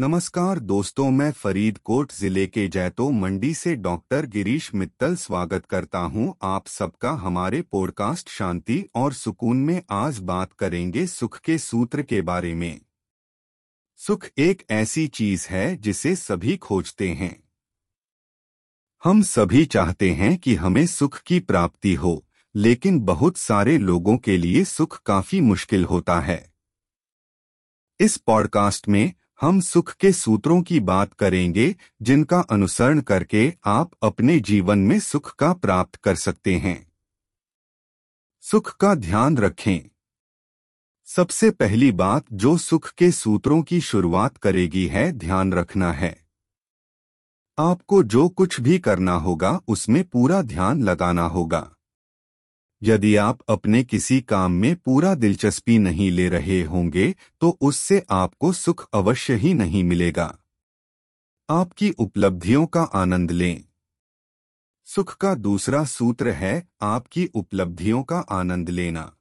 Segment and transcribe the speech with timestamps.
[0.00, 6.34] नमस्कार दोस्तों, मैं फरीदकोट ज़िले के जैतो मंडी से डॉक्टर गिरीश मित्तल स्वागत करता हूँ।
[6.42, 12.20] आप सबका हमारे पॉडकास्ट शांति और सुकून में आज बात करेंगे सुख के सूत्र के
[12.22, 12.80] बारे में।
[13.96, 17.36] सुख एक ऐसी चीज़ है जिसे सभी खोजते हैं।
[19.04, 24.36] हम सभी चाहते हैं कि हमें सुख की प्राप्ति हो, लेकिन बहुत सारे लोगों के
[24.36, 26.52] लिए सुख काफ़ी मुश्किल होता है।
[28.00, 34.40] इस पॉडकास्ट में हम सुख के सूत्रों की बात करेंगे, जिनका अनुसरण करके आप अपने
[34.40, 36.92] जीवन में सुख का प्राप्त कर सकते हैं।
[38.40, 39.90] सुख का ध्यान रखें।
[41.04, 46.26] सबसे पहली बात जो सुख के सूत्रों की शुरुआत करेगी है, ध्यान रखना है।
[47.58, 51.74] आपको जो कुछ भी करना होगा, उसमें पूरा ध्यान लगाना होगा।
[52.82, 58.52] यदि आप अपने किसी काम में पूरा दिलचस्पी नहीं ले रहे होंगे तो उससे आपको
[58.52, 60.38] सुख अवश्य ही नहीं मिलेगा।
[61.50, 63.64] आपकी उपलब्धियों का आनंद लें।
[64.84, 69.14] सुख का दूसरा सूत्र है, आपकी उपलब्धियों का आनंद लेना।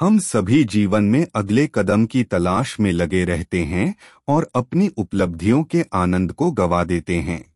[0.00, 3.94] हम सभी जीवन में अगले कदम की तलाश में लगे रहते हैं
[4.28, 7.54] और अपनी उपलब्धियों के आनंद को गवा देते हैं।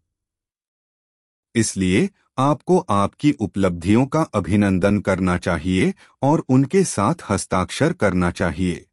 [1.55, 8.86] इसलिए आपको आपकी उपलब्धियों का अभिनंदन करना चाहिए और उनके साथ हस्ताक्षर करना चाहिए।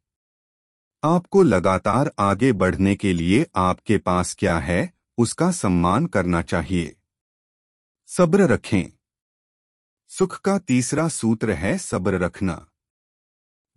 [1.03, 6.95] आपको लगातार आगे बढ़ने के लिए आपके पास क्या है, उसका सम्मान करना चाहिए।
[8.07, 8.83] सब्र रखें।
[10.09, 12.67] सुख का तीसरा सूत्र है सब्र रखना।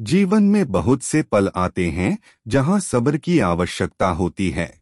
[0.01, 4.78] जीवन में बहुत से पल आते हैं जहाँ सब्र की आवश्यकता होती है।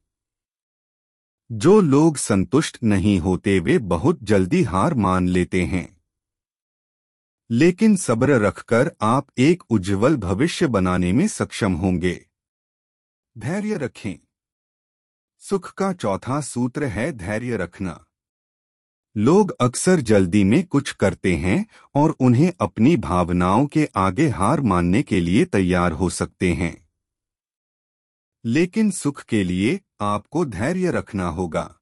[1.52, 6.00] जो लोग संतुष्ट नहीं होते वे बहुत जल्दी हार मान लेते हैं।
[7.50, 12.26] लेकिन सब्र रखकर आप एक उज्जवल भविष्य बनाने में सक्षम होंगे।
[13.38, 14.14] धैर्य रखें।
[15.38, 18.04] सुख का चौथा सूत्र है धैर्य रखना।
[19.16, 25.02] लोग अक्सर जल्दी में कुछ करते हैं और उन्हें अपनी भावनाओं के आगे हार मानने
[25.02, 26.88] के लिए तैयार हो सकते हैं।
[28.44, 31.74] लेकिन सुख के लिए आपको धैर्य रखना होगा।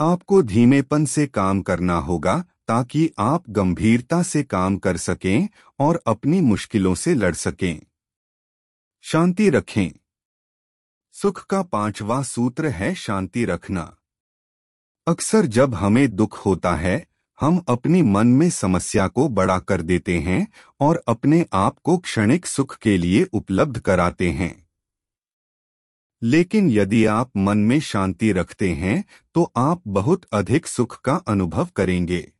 [0.00, 6.40] आपको धीमेपन से काम करना होगा, ताकि आप गंभीरता से काम कर सकें और अपनी
[6.40, 7.82] मुश्किलों से लड़ सकें।
[9.02, 9.90] शांति रखें।
[11.12, 13.96] सुख का पांचवा सूत्र है शांति रखना।
[15.06, 17.06] अक्सर जब हमें दुख होता है,
[17.40, 20.48] हम अपनी मन में समस्या को बड़ा कर देते हैं
[20.80, 24.69] और अपने आप को क्षणिक सुख के लिए उपलब्ध कराते हैं।
[26.22, 29.04] लेकिन यदि आप मन में शांति रखते हैं
[29.34, 32.32] तो आप बहुत अधिक सुख का अनुभव करेंगे।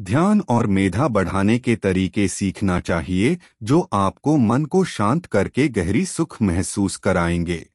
[0.00, 6.04] ध्यान और मेधा बढ़ाने के तरीके सीखना चाहिए, जो आपको मन को शांत करके गहरी
[6.06, 7.66] सुख महसूस कराएँगे।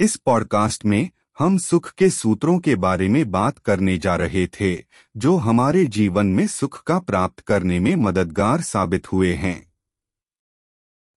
[0.00, 4.76] इस पॉडकास्ट में हम सुख के सूत्रों के बारे में बात करने जा रहे थे,
[5.16, 9.72] जो हमारे जीवन में सुख का प्राप्त करने में मददगार साबित हुए हैं।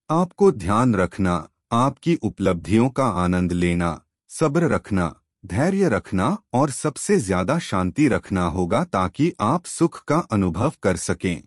[0.09, 7.59] आपको ध्यान रखना आपकी उपलब्धियों का आनंद लेना, सब्र रखना, धैर्य रखना और सबसे ज़्यादा
[7.59, 11.41] शांति रखना होगा ताकि आप सुख का अनुभव कर सकें।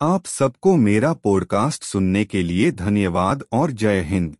[0.00, 4.36] आप सबको मेरा पॉडकास्ट सुनने के लिए धन्यवाद और जय हिंद।